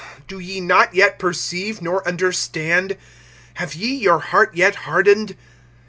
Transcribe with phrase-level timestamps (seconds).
[0.27, 2.97] Do ye not yet perceive, nor understand?
[3.53, 5.37] Have ye your heart yet hardened?